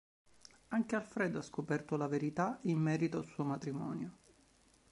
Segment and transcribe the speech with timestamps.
[0.69, 4.17] Anche Alfredo ha scoperto la verità in merito al suo matrimonio.